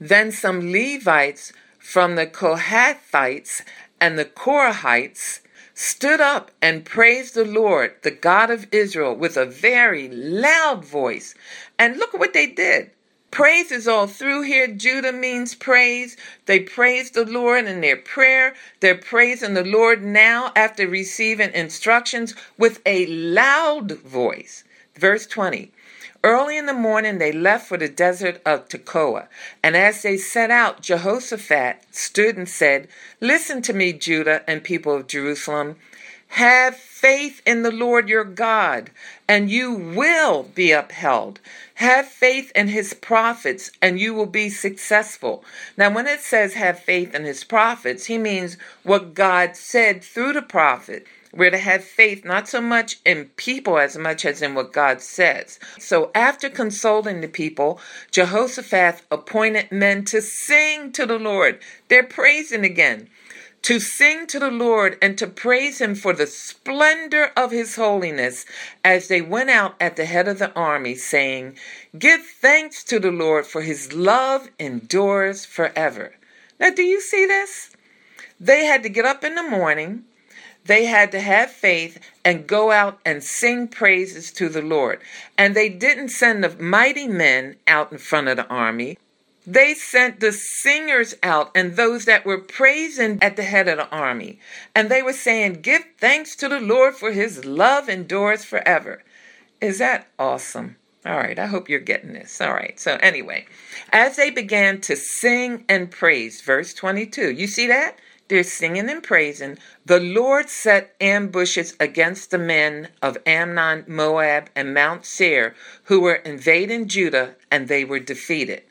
Then 0.00 0.32
some 0.32 0.72
Levites 0.72 1.52
from 1.78 2.16
the 2.16 2.26
Kohathites 2.26 3.62
and 4.00 4.18
the 4.18 4.24
Korahites 4.24 5.40
stood 5.74 6.20
up 6.20 6.50
and 6.60 6.84
praised 6.84 7.34
the 7.34 7.44
Lord, 7.44 7.94
the 8.02 8.10
God 8.10 8.50
of 8.50 8.66
Israel, 8.72 9.14
with 9.14 9.36
a 9.36 9.46
very 9.46 10.08
loud 10.08 10.84
voice. 10.84 11.34
And 11.78 11.96
look 11.96 12.12
what 12.12 12.32
they 12.32 12.46
did. 12.46 12.90
Praise 13.30 13.72
is 13.72 13.88
all 13.88 14.06
through 14.06 14.42
here. 14.42 14.68
Judah 14.68 15.12
means 15.12 15.54
praise. 15.54 16.18
They 16.44 16.60
praise 16.60 17.12
the 17.12 17.24
Lord 17.24 17.64
in 17.64 17.80
their 17.80 17.96
prayer. 17.96 18.54
They're 18.80 18.94
praising 18.94 19.54
the 19.54 19.64
Lord 19.64 20.04
now 20.04 20.52
after 20.54 20.86
receiving 20.86 21.50
instructions 21.54 22.34
with 22.58 22.82
a 22.84 23.06
loud 23.06 23.92
voice. 23.92 24.64
Verse 24.94 25.26
20. 25.26 25.72
Early 26.24 26.56
in 26.56 26.66
the 26.66 26.72
morning, 26.72 27.18
they 27.18 27.32
left 27.32 27.68
for 27.68 27.76
the 27.76 27.88
desert 27.88 28.40
of 28.44 28.68
Tekoa. 28.68 29.28
And 29.62 29.76
as 29.76 30.02
they 30.02 30.16
set 30.16 30.50
out, 30.50 30.82
Jehoshaphat 30.82 31.82
stood 31.90 32.36
and 32.36 32.48
said, 32.48 32.88
Listen 33.20 33.62
to 33.62 33.72
me, 33.72 33.92
Judah 33.92 34.42
and 34.48 34.64
people 34.64 34.94
of 34.94 35.06
Jerusalem. 35.06 35.76
Have 36.28 36.76
faith 36.76 37.42
in 37.44 37.62
the 37.62 37.70
Lord 37.70 38.08
your 38.08 38.24
God, 38.24 38.90
and 39.28 39.50
you 39.50 39.74
will 39.74 40.44
be 40.44 40.72
upheld. 40.72 41.40
Have 41.74 42.06
faith 42.06 42.50
in 42.54 42.68
his 42.68 42.94
prophets, 42.94 43.70
and 43.82 44.00
you 44.00 44.14
will 44.14 44.24
be 44.26 44.48
successful. 44.48 45.44
Now, 45.76 45.90
when 45.90 46.06
it 46.06 46.20
says 46.20 46.54
have 46.54 46.78
faith 46.78 47.14
in 47.14 47.24
his 47.24 47.44
prophets, 47.44 48.06
he 48.06 48.16
means 48.16 48.56
what 48.82 49.12
God 49.12 49.56
said 49.56 50.02
through 50.02 50.32
the 50.32 50.40
prophet. 50.40 51.06
We're 51.34 51.50
to 51.50 51.58
have 51.58 51.82
faith 51.82 52.24
not 52.24 52.46
so 52.46 52.60
much 52.60 52.98
in 53.06 53.30
people 53.36 53.78
as 53.78 53.96
much 53.96 54.26
as 54.26 54.42
in 54.42 54.54
what 54.54 54.72
God 54.72 55.00
says. 55.00 55.58
So 55.78 56.10
after 56.14 56.50
consulting 56.50 57.22
the 57.22 57.28
people, 57.28 57.80
Jehoshaphat 58.10 59.02
appointed 59.10 59.72
men 59.72 60.04
to 60.06 60.20
sing 60.20 60.92
to 60.92 61.06
the 61.06 61.18
Lord. 61.18 61.58
They're 61.88 62.02
praising 62.02 62.64
again. 62.64 63.08
To 63.62 63.78
sing 63.78 64.26
to 64.26 64.40
the 64.40 64.50
Lord 64.50 64.98
and 65.00 65.16
to 65.18 65.26
praise 65.28 65.80
him 65.80 65.94
for 65.94 66.12
the 66.12 66.26
splendor 66.26 67.30
of 67.36 67.52
his 67.52 67.76
holiness 67.76 68.44
as 68.84 69.06
they 69.06 69.22
went 69.22 69.50
out 69.50 69.76
at 69.80 69.94
the 69.94 70.04
head 70.04 70.26
of 70.26 70.40
the 70.40 70.52
army, 70.54 70.96
saying, 70.96 71.54
Give 71.96 72.22
thanks 72.22 72.82
to 72.84 72.98
the 72.98 73.12
Lord, 73.12 73.46
for 73.46 73.62
his 73.62 73.92
love 73.92 74.50
endures 74.58 75.44
forever. 75.44 76.14
Now, 76.58 76.70
do 76.70 76.82
you 76.82 77.00
see 77.00 77.24
this? 77.24 77.70
They 78.40 78.64
had 78.64 78.82
to 78.82 78.88
get 78.88 79.04
up 79.04 79.22
in 79.22 79.36
the 79.36 79.48
morning 79.48 80.06
they 80.64 80.84
had 80.84 81.10
to 81.12 81.20
have 81.20 81.50
faith 81.50 81.98
and 82.24 82.46
go 82.46 82.70
out 82.70 83.00
and 83.04 83.22
sing 83.22 83.68
praises 83.68 84.30
to 84.32 84.48
the 84.48 84.62
Lord. 84.62 85.00
And 85.36 85.54
they 85.54 85.68
didn't 85.68 86.10
send 86.10 86.44
the 86.44 86.62
mighty 86.62 87.08
men 87.08 87.56
out 87.66 87.90
in 87.90 87.98
front 87.98 88.28
of 88.28 88.36
the 88.36 88.46
army. 88.46 88.98
They 89.44 89.74
sent 89.74 90.20
the 90.20 90.32
singers 90.32 91.16
out 91.22 91.50
and 91.56 91.74
those 91.74 92.04
that 92.04 92.24
were 92.24 92.38
praising 92.38 93.18
at 93.20 93.34
the 93.34 93.42
head 93.42 93.66
of 93.66 93.78
the 93.78 93.88
army. 93.88 94.38
And 94.72 94.88
they 94.88 95.02
were 95.02 95.12
saying, 95.12 95.62
Give 95.62 95.84
thanks 95.98 96.36
to 96.36 96.48
the 96.48 96.60
Lord 96.60 96.94
for 96.94 97.10
his 97.10 97.44
love 97.44 97.88
endures 97.88 98.44
forever. 98.44 99.02
Is 99.60 99.78
that 99.78 100.06
awesome? 100.16 100.76
All 101.04 101.16
right, 101.16 101.36
I 101.36 101.46
hope 101.46 101.68
you're 101.68 101.80
getting 101.80 102.12
this. 102.12 102.40
All 102.40 102.52
right, 102.52 102.78
so 102.78 102.96
anyway, 103.02 103.46
as 103.92 104.14
they 104.14 104.30
began 104.30 104.80
to 104.82 104.94
sing 104.94 105.64
and 105.68 105.90
praise, 105.90 106.40
verse 106.40 106.72
22, 106.72 107.32
you 107.32 107.48
see 107.48 107.66
that? 107.66 107.96
They're 108.32 108.44
singing 108.44 108.88
and 108.88 109.02
praising. 109.02 109.58
The 109.84 110.00
Lord 110.00 110.48
set 110.48 110.96
ambushes 111.02 111.76
against 111.78 112.30
the 112.30 112.38
men 112.38 112.88
of 113.02 113.18
Ammon, 113.26 113.84
Moab, 113.86 114.48
and 114.56 114.72
Mount 114.72 115.04
Seir 115.04 115.54
who 115.84 116.00
were 116.00 116.14
invading 116.14 116.88
Judah, 116.88 117.34
and 117.50 117.68
they 117.68 117.84
were 117.84 117.98
defeated. 117.98 118.62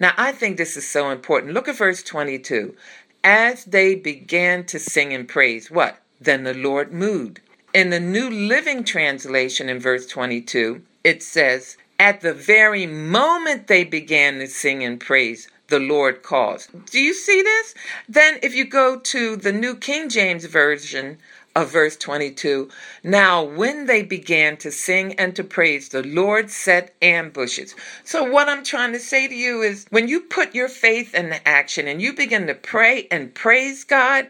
Now, 0.00 0.12
I 0.16 0.32
think 0.32 0.56
this 0.56 0.76
is 0.76 0.90
so 0.90 1.10
important. 1.10 1.54
Look 1.54 1.68
at 1.68 1.76
verse 1.76 2.02
22. 2.02 2.74
As 3.22 3.64
they 3.64 3.94
began 3.94 4.64
to 4.64 4.80
sing 4.80 5.12
and 5.12 5.28
praise, 5.28 5.70
what? 5.70 6.02
Then 6.20 6.42
the 6.42 6.52
Lord 6.52 6.92
moved. 6.92 7.38
In 7.72 7.90
the 7.90 8.00
New 8.00 8.28
Living 8.28 8.82
Translation 8.82 9.68
in 9.68 9.78
verse 9.78 10.08
22, 10.08 10.82
it 11.04 11.22
says, 11.22 11.76
At 12.00 12.22
the 12.22 12.34
very 12.34 12.86
moment 12.86 13.68
they 13.68 13.84
began 13.84 14.40
to 14.40 14.48
sing 14.48 14.82
and 14.82 14.98
praise, 14.98 15.48
the 15.70 15.78
Lord 15.78 16.22
calls. 16.22 16.68
Do 16.90 17.00
you 17.00 17.14
see 17.14 17.42
this? 17.42 17.74
Then, 18.08 18.38
if 18.42 18.54
you 18.54 18.64
go 18.64 18.98
to 18.98 19.36
the 19.36 19.52
New 19.52 19.76
King 19.76 20.08
James 20.08 20.44
Version 20.44 21.18
of 21.56 21.72
verse 21.72 21.96
22, 21.96 22.68
now 23.02 23.42
when 23.42 23.86
they 23.86 24.02
began 24.02 24.56
to 24.58 24.70
sing 24.70 25.14
and 25.14 25.34
to 25.36 25.42
praise, 25.42 25.88
the 25.88 26.02
Lord 26.02 26.50
set 26.50 26.94
ambushes. 27.00 27.74
So, 28.04 28.24
what 28.24 28.48
I'm 28.48 28.64
trying 28.64 28.92
to 28.92 28.98
say 28.98 29.26
to 29.26 29.34
you 29.34 29.62
is 29.62 29.86
when 29.90 30.08
you 30.08 30.20
put 30.20 30.54
your 30.54 30.68
faith 30.68 31.14
into 31.14 31.46
action 31.48 31.88
and 31.88 32.02
you 32.02 32.12
begin 32.12 32.46
to 32.48 32.54
pray 32.54 33.08
and 33.10 33.34
praise 33.34 33.84
God, 33.84 34.28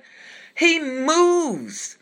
He 0.54 0.78
moves. 0.78 1.97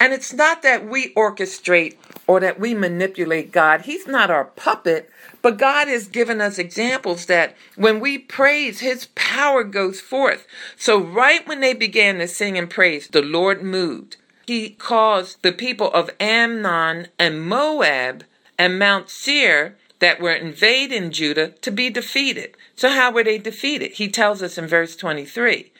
And 0.00 0.12
it's 0.12 0.32
not 0.32 0.62
that 0.62 0.88
we 0.88 1.14
orchestrate 1.14 1.96
or 2.26 2.40
that 2.40 2.58
we 2.58 2.74
manipulate 2.74 3.52
God. 3.52 3.82
He's 3.82 4.06
not 4.06 4.30
our 4.30 4.44
puppet, 4.44 5.08
but 5.44 5.58
God 5.58 5.88
has 5.88 6.08
given 6.08 6.40
us 6.40 6.56
examples 6.56 7.26
that 7.26 7.54
when 7.76 8.00
we 8.00 8.16
praise, 8.16 8.80
His 8.80 9.08
power 9.14 9.62
goes 9.62 10.00
forth. 10.00 10.46
So, 10.78 10.98
right 10.98 11.46
when 11.46 11.60
they 11.60 11.74
began 11.74 12.16
to 12.16 12.26
sing 12.26 12.56
and 12.56 12.70
praise, 12.70 13.08
the 13.08 13.20
Lord 13.20 13.62
moved. 13.62 14.16
He 14.46 14.70
caused 14.70 15.42
the 15.42 15.52
people 15.52 15.92
of 15.92 16.08
Ammon 16.18 17.08
and 17.18 17.46
Moab 17.46 18.24
and 18.58 18.78
Mount 18.78 19.10
Seir 19.10 19.76
that 19.98 20.18
were 20.18 20.32
invading 20.32 21.10
Judah 21.10 21.48
to 21.60 21.70
be 21.70 21.90
defeated. 21.90 22.56
So, 22.74 22.88
how 22.88 23.12
were 23.12 23.24
they 23.24 23.36
defeated? 23.36 23.92
He 23.92 24.08
tells 24.08 24.42
us 24.42 24.56
in 24.56 24.66
verse 24.66 24.96
23 24.96 25.70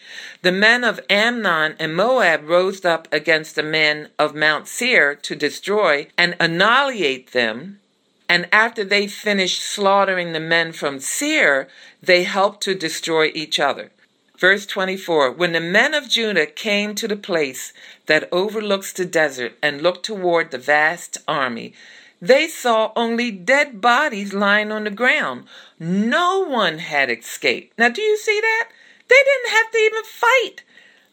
The 0.43 0.53
men 0.53 0.85
of 0.85 1.01
Ammon 1.09 1.75
and 1.79 1.97
Moab 1.97 2.47
rose 2.47 2.85
up 2.85 3.09
against 3.11 3.55
the 3.55 3.63
men 3.63 4.11
of 4.19 4.35
Mount 4.35 4.69
Seir 4.69 5.15
to 5.15 5.35
destroy 5.35 6.09
and 6.19 6.37
annihilate 6.39 7.33
them 7.33 7.81
and 8.29 8.49
after 8.53 8.85
they 8.85 9.07
finished 9.07 9.63
slaughtering 9.63 10.33
the 10.33 10.41
men 10.41 10.73
from 10.73 11.01
Seir, 11.01 11.69
they 12.03 12.25
helped 12.25 12.63
to 12.63 12.75
destroy 12.75 13.31
each 13.35 13.61
other. 13.61 13.91
Verse 14.39 14.67
24 14.67 15.33
When 15.33 15.53
the 15.53 15.61
men 15.61 15.95
of 15.95 16.09
Judah 16.09 16.47
came 16.47 16.95
to 16.97 17.09
the 17.09 17.17
place 17.17 17.73
that 18.07 18.29
overlooks 18.33 18.93
the 18.93 19.05
desert 19.05 19.57
and 19.63 19.83
looked 19.83 20.05
toward 20.05 20.51
the 20.51 20.59
vast 20.59 21.19
army, 21.29 21.73
they 22.21 22.49
saw 22.49 22.93
only 22.97 23.31
dead 23.31 23.81
bodies 23.81 24.33
lying 24.33 24.73
on 24.73 24.85
the 24.85 24.91
ground. 24.91 25.45
No 25.79 26.41
one 26.41 26.79
had 26.79 27.11
escaped. 27.11 27.79
Now, 27.79 27.91
do 27.91 28.01
you 28.01 28.17
see 28.17 28.41
that? 28.41 28.69
They 29.09 29.23
didn't 29.23 29.57
have 29.57 29.71
to 29.71 29.79
even 29.79 30.05
fight. 30.05 30.63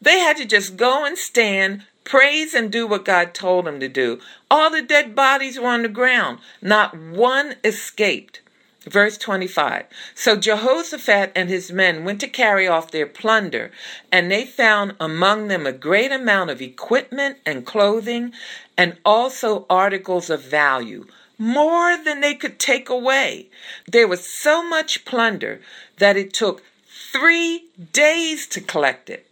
They 0.02 0.20
had 0.20 0.38
to 0.38 0.46
just 0.46 0.78
go 0.78 1.06
and 1.06 1.18
stand, 1.18 1.84
praise, 2.04 2.54
and 2.54 2.72
do 2.72 2.88
what 2.88 3.06
God 3.06 3.34
told 3.34 3.66
them 3.66 3.80
to 3.80 3.88
do. 3.88 4.20
All 4.50 4.70
the 4.70 4.82
dead 4.82 5.16
bodies 5.16 5.60
were 5.60 5.68
on 5.68 5.84
the 5.84 5.90
ground. 5.90 6.40
Not 6.62 6.98
one 6.98 7.56
escaped. 7.64 8.42
Verse 8.84 9.16
25 9.20 9.86
So 10.16 10.36
Jehoshaphat 10.36 11.32
and 11.36 11.50
his 11.50 11.72
men 11.72 12.04
went 12.04 12.20
to 12.22 12.28
carry 12.28 12.68
off 12.68 12.90
their 12.90 13.06
plunder, 13.06 13.72
and 14.12 14.32
they 14.32 14.44
found 14.44 14.96
among 15.00 15.50
them 15.50 15.68
a 15.68 15.72
great 15.72 16.12
amount 16.12 16.50
of 16.50 16.62
equipment 16.62 17.38
and 17.46 17.66
clothing, 17.66 18.34
and 18.76 18.98
also 19.06 19.68
articles 19.70 20.32
of 20.32 20.42
value, 20.42 21.06
more 21.38 21.96
than 21.96 22.22
they 22.22 22.34
could 22.34 22.58
take 22.58 22.90
away. 22.90 23.50
There 23.88 24.08
was 24.08 24.26
so 24.26 24.68
much 24.68 25.06
plunder 25.06 25.62
that 26.00 26.18
it 26.18 26.34
took 26.34 26.64
three 27.12 27.66
days 27.94 28.48
to 28.48 28.62
collect 28.62 29.12
it. 29.12 29.28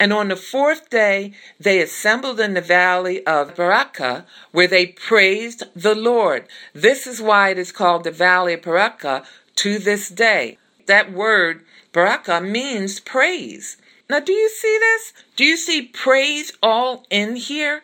And 0.00 0.14
on 0.14 0.28
the 0.28 0.36
fourth 0.36 0.88
day, 0.88 1.34
they 1.60 1.82
assembled 1.82 2.40
in 2.40 2.54
the 2.54 2.62
valley 2.62 3.24
of 3.26 3.54
Berachah, 3.54 4.24
where 4.50 4.66
they 4.66 4.86
praised 4.86 5.64
the 5.76 5.94
Lord. 5.94 6.46
This 6.72 7.06
is 7.06 7.20
why 7.20 7.50
it 7.50 7.58
is 7.58 7.70
called 7.70 8.04
the 8.04 8.10
valley 8.10 8.54
of 8.54 8.62
Berachah 8.62 9.26
to 9.56 9.78
this 9.78 10.08
day. 10.08 10.56
That 10.86 11.12
word, 11.12 11.66
Berachah, 11.92 12.42
means 12.42 12.98
praise. 12.98 13.76
Now, 14.08 14.20
do 14.20 14.32
you 14.32 14.48
see 14.48 14.78
this? 14.80 15.12
Do 15.36 15.44
you 15.44 15.58
see 15.58 15.82
praise 15.82 16.50
all 16.62 17.04
in 17.10 17.36
here? 17.36 17.82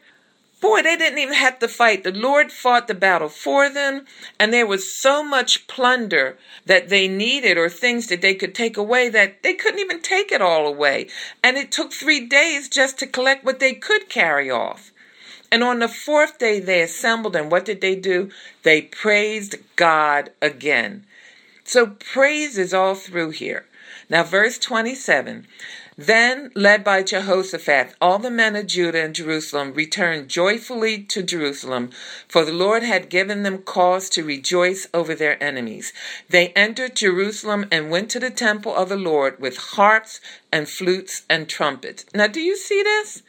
Boy, 0.60 0.82
they 0.82 0.96
didn't 0.96 1.18
even 1.18 1.34
have 1.34 1.58
to 1.58 1.68
fight. 1.68 2.02
The 2.02 2.12
Lord 2.12 2.50
fought 2.50 2.88
the 2.88 2.94
battle 2.94 3.28
for 3.28 3.68
them, 3.68 4.06
and 4.38 4.52
there 4.52 4.66
was 4.66 4.90
so 4.90 5.22
much 5.22 5.66
plunder 5.66 6.38
that 6.64 6.88
they 6.88 7.08
needed 7.08 7.58
or 7.58 7.68
things 7.68 8.06
that 8.06 8.22
they 8.22 8.34
could 8.34 8.54
take 8.54 8.76
away 8.76 9.10
that 9.10 9.42
they 9.42 9.52
couldn't 9.52 9.80
even 9.80 10.00
take 10.00 10.32
it 10.32 10.40
all 10.40 10.66
away. 10.66 11.08
And 11.44 11.58
it 11.58 11.70
took 11.70 11.92
three 11.92 12.26
days 12.26 12.68
just 12.68 12.98
to 13.00 13.06
collect 13.06 13.44
what 13.44 13.60
they 13.60 13.74
could 13.74 14.08
carry 14.08 14.50
off. 14.50 14.92
And 15.52 15.62
on 15.62 15.78
the 15.78 15.88
fourth 15.88 16.38
day, 16.38 16.58
they 16.58 16.80
assembled, 16.80 17.36
and 17.36 17.50
what 17.50 17.64
did 17.64 17.80
they 17.80 17.94
do? 17.94 18.30
They 18.62 18.82
praised 18.82 19.56
God 19.76 20.30
again. 20.40 21.04
So 21.64 21.86
praise 21.86 22.56
is 22.56 22.72
all 22.72 22.94
through 22.94 23.30
here. 23.30 23.66
Now, 24.08 24.22
verse 24.22 24.58
27 24.58 25.46
then, 25.98 26.50
led 26.54 26.84
by 26.84 27.02
Jehoshaphat, 27.02 27.94
all 28.02 28.18
the 28.18 28.30
men 28.30 28.54
of 28.54 28.66
Judah 28.66 29.02
and 29.02 29.14
Jerusalem 29.14 29.72
returned 29.72 30.28
joyfully 30.28 31.02
to 31.04 31.22
Jerusalem, 31.22 31.90
for 32.28 32.44
the 32.44 32.52
Lord 32.52 32.82
had 32.82 33.08
given 33.08 33.44
them 33.44 33.62
cause 33.62 34.10
to 34.10 34.22
rejoice 34.22 34.86
over 34.92 35.14
their 35.14 35.42
enemies. 35.42 35.94
They 36.28 36.48
entered 36.48 36.96
Jerusalem 36.96 37.66
and 37.72 37.90
went 37.90 38.10
to 38.10 38.20
the 38.20 38.28
temple 38.30 38.74
of 38.74 38.90
the 38.90 38.96
Lord 38.96 39.40
with 39.40 39.56
harps 39.56 40.20
and 40.52 40.68
flutes 40.68 41.22
and 41.30 41.48
trumpets. 41.48 42.04
Now, 42.14 42.26
do 42.26 42.40
you 42.40 42.58
see 42.58 42.82
this? 42.82 43.22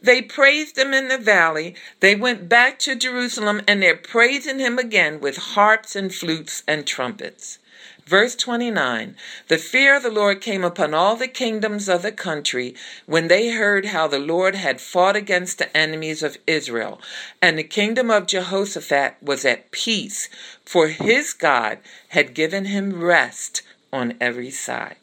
They 0.00 0.22
praised 0.22 0.78
him 0.78 0.94
in 0.94 1.08
the 1.08 1.18
valley. 1.18 1.74
They 1.98 2.14
went 2.14 2.48
back 2.48 2.78
to 2.80 2.94
Jerusalem 2.94 3.62
and 3.66 3.82
they're 3.82 3.96
praising 3.96 4.60
him 4.60 4.78
again 4.78 5.18
with 5.18 5.36
harps 5.36 5.96
and 5.96 6.14
flutes 6.14 6.62
and 6.68 6.86
trumpets. 6.86 7.58
Verse 8.06 8.34
29 8.36 9.16
The 9.48 9.56
fear 9.56 9.96
of 9.96 10.02
the 10.02 10.10
Lord 10.10 10.42
came 10.42 10.62
upon 10.62 10.92
all 10.92 11.16
the 11.16 11.28
kingdoms 11.28 11.88
of 11.88 12.02
the 12.02 12.12
country 12.12 12.74
when 13.06 13.28
they 13.28 13.50
heard 13.50 13.86
how 13.86 14.06
the 14.06 14.18
Lord 14.18 14.54
had 14.54 14.80
fought 14.80 15.16
against 15.16 15.58
the 15.58 15.74
enemies 15.74 16.22
of 16.22 16.36
Israel. 16.46 17.00
And 17.40 17.58
the 17.58 17.64
kingdom 17.64 18.10
of 18.10 18.26
Jehoshaphat 18.26 19.16
was 19.22 19.46
at 19.46 19.70
peace, 19.70 20.28
for 20.64 20.88
his 20.88 21.32
God 21.32 21.78
had 22.08 22.34
given 22.34 22.66
him 22.66 23.02
rest 23.02 23.62
on 23.90 24.14
every 24.20 24.50
side. 24.50 24.96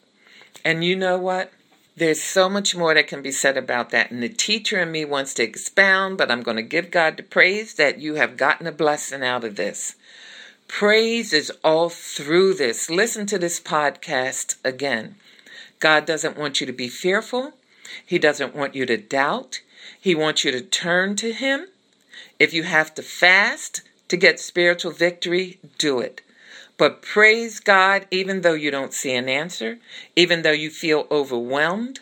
And 0.63 0.84
you 0.84 0.95
know 0.95 1.17
what? 1.17 1.52
There's 1.95 2.21
so 2.21 2.49
much 2.49 2.75
more 2.75 2.93
that 2.93 3.08
can 3.08 3.21
be 3.21 3.32
said 3.32 3.58
about 3.58 3.89
that. 3.89 4.12
And 4.12 4.21
the 4.21 4.30
teacher 4.30 4.80
in 4.80 4.91
me 4.91 5.06
wants 5.06 5.34
to 5.36 5.43
expound, 5.43 6.17
but 6.17 6.32
I'm 6.32 6.43
going 6.43 6.58
to 6.58 6.63
give 6.63 6.91
God 6.91 7.17
the 7.17 7.23
praise 7.23 7.73
that 7.75 7.99
you 7.99 8.15
have 8.15 8.38
gotten 8.38 8.67
a 8.67 8.71
blessing 8.71 9.23
out 9.23 9.43
of 9.43 9.56
this. 9.56 9.95
Praise 10.71 11.31
is 11.31 11.51
all 11.63 11.89
through 11.89 12.53
this. 12.55 12.89
Listen 12.89 13.25
to 13.27 13.38
this 13.38 13.60
podcast 13.60 14.55
again. 14.63 15.15
God 15.79 16.05
doesn't 16.05 16.38
want 16.38 16.60
you 16.60 16.65
to 16.65 16.73
be 16.73 16.88
fearful. 16.88 17.51
He 18.03 18.17
doesn't 18.17 18.55
want 18.55 18.73
you 18.73 18.86
to 18.88 18.97
doubt. 18.97 19.60
He 19.99 20.15
wants 20.15 20.43
you 20.43 20.51
to 20.51 20.62
turn 20.62 21.17
to 21.17 21.34
Him. 21.34 21.67
If 22.39 22.53
you 22.53 22.63
have 22.63 22.95
to 22.95 23.03
fast 23.03 23.81
to 24.07 24.17
get 24.17 24.39
spiritual 24.39 24.91
victory, 24.91 25.60
do 25.77 25.99
it. 25.99 26.21
But 26.77 27.03
praise 27.03 27.60
God 27.60 28.07
even 28.10 28.41
though 28.41 28.53
you 28.53 28.71
don't 28.71 28.93
see 28.93 29.13
an 29.13 29.29
answer, 29.29 29.77
even 30.15 30.41
though 30.41 30.51
you 30.51 30.71
feel 30.71 31.05
overwhelmed. 31.12 31.99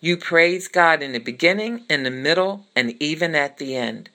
You 0.00 0.16
praise 0.16 0.66
God 0.66 1.02
in 1.02 1.12
the 1.12 1.20
beginning, 1.20 1.84
in 1.88 2.02
the 2.02 2.10
middle, 2.10 2.66
and 2.74 3.00
even 3.00 3.36
at 3.36 3.56
the 3.56 3.76
end. 3.76 4.10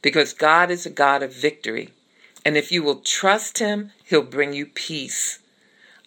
Because 0.00 0.32
God 0.32 0.70
is 0.70 0.86
a 0.86 0.90
God 0.90 1.22
of 1.24 1.34
victory. 1.34 1.90
And 2.44 2.56
if 2.56 2.72
you 2.72 2.82
will 2.82 2.96
trust 2.96 3.58
Him, 3.58 3.92
He'll 4.04 4.22
bring 4.22 4.52
you 4.52 4.66
peace. 4.66 5.38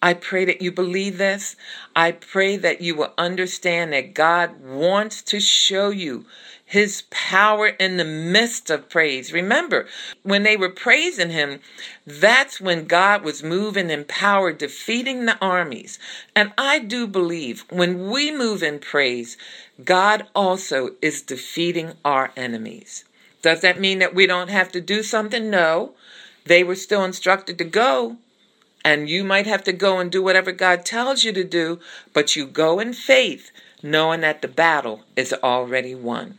I 0.02 0.14
pray 0.14 0.46
that 0.46 0.62
you 0.62 0.72
believe 0.72 1.18
this. 1.18 1.56
I 1.96 2.12
pray 2.12 2.58
that 2.58 2.82
you 2.82 2.96
will 2.96 3.14
understand 3.18 3.94
that 3.94 4.14
God 4.14 4.62
wants 4.62 5.24
to 5.24 5.40
show 5.40 5.90
you 5.90 6.26
his 6.64 7.04
power 7.10 7.68
in 7.68 7.98
the 7.98 8.06
midst 8.06 8.70
of 8.70 8.90
praise. 8.90 9.32
Remember, 9.32 9.88
when 10.24 10.44
they 10.44 10.58
were 10.58 10.70
praising 10.70 11.30
him, 11.30 11.60
that's 12.06 12.60
when 12.60 12.86
God 12.86 13.24
was 13.24 13.44
moving 13.44 13.90
in 13.90 14.04
power, 14.04 14.52
defeating 14.52 15.26
the 15.26 15.38
armies. 15.40 16.00
And 16.36 16.54
I 16.58 16.80
do 16.80 17.08
believe 17.08 17.66
when 17.70 18.10
we 18.10 18.32
move 18.32 18.64
in 18.64 18.80
praise, 18.80 19.38
God 19.84 20.28
also 20.36 20.92
is 21.02 21.22
defeating 21.22 21.94
our 22.04 22.32
enemies. 22.36 23.06
Does 23.42 23.62
that 23.62 23.80
mean 23.80 24.00
that 24.00 24.16
we 24.16 24.26
don't 24.26 24.50
have 24.50 24.72
to 24.72 24.82
do 24.82 25.04
something? 25.04 25.50
No. 25.50 25.94
They 26.46 26.64
were 26.64 26.76
still 26.76 27.04
instructed 27.04 27.58
to 27.58 27.64
go, 27.64 28.18
and 28.84 29.10
you 29.10 29.24
might 29.24 29.48
have 29.48 29.64
to 29.64 29.74
go 29.74 30.00
and 30.00 30.12
do 30.12 30.22
whatever 30.22 30.52
God 30.52 30.86
tells 30.86 31.24
you 31.24 31.34
to 31.34 31.44
do, 31.44 31.80
but 32.14 32.36
you 32.36 32.46
go 32.46 32.80
in 32.80 32.94
faith, 32.94 33.52
knowing 33.82 34.22
that 34.22 34.42
the 34.42 34.48
battle 34.48 35.02
is 35.16 35.34
already 35.34 35.96
won. 35.96 36.38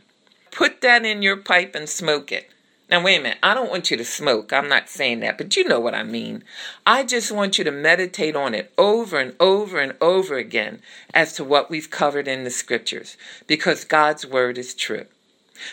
Put 0.52 0.80
that 0.80 1.04
in 1.04 1.22
your 1.22 1.36
pipe 1.36 1.74
and 1.74 1.88
smoke 1.88 2.30
it. 2.30 2.48
Now, 2.88 3.02
wait 3.02 3.18
a 3.18 3.22
minute. 3.22 3.38
I 3.42 3.52
don't 3.52 3.68
want 3.68 3.90
you 3.90 3.96
to 3.96 4.04
smoke. 4.04 4.52
I'm 4.52 4.68
not 4.68 4.88
saying 4.88 5.18
that, 5.20 5.36
but 5.38 5.56
you 5.56 5.66
know 5.66 5.80
what 5.80 5.94
I 5.94 6.04
mean. 6.04 6.44
I 6.86 7.02
just 7.02 7.32
want 7.32 7.58
you 7.58 7.64
to 7.64 7.72
meditate 7.72 8.36
on 8.36 8.54
it 8.54 8.72
over 8.78 9.18
and 9.18 9.34
over 9.40 9.80
and 9.80 9.96
over 10.00 10.36
again 10.36 10.80
as 11.12 11.32
to 11.34 11.42
what 11.42 11.68
we've 11.68 11.90
covered 11.90 12.28
in 12.28 12.44
the 12.44 12.50
scriptures, 12.50 13.16
because 13.48 13.84
God's 13.84 14.24
word 14.24 14.56
is 14.56 14.72
true. 14.72 15.06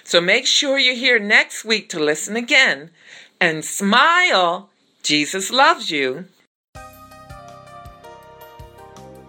So 0.04 0.22
make 0.22 0.48
sure 0.48 0.80
you're 0.80 0.96
here 0.96 1.20
next 1.20 1.64
week 1.64 1.88
to 1.90 2.00
listen 2.00 2.36
again 2.36 2.90
and 3.44 3.66
smile. 3.66 4.70
Jesus 5.04 5.52
loves 5.52 5.92
you. 5.92 6.26